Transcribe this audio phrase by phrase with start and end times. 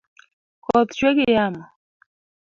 [0.65, 1.63] Koth chwe gi yamo